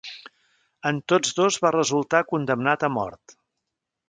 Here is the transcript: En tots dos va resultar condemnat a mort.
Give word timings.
En 0.91 1.01
tots 1.13 1.35
dos 1.41 1.59
va 1.67 1.73
resultar 1.77 2.23
condemnat 2.33 2.87
a 2.89 2.91
mort. 2.97 3.37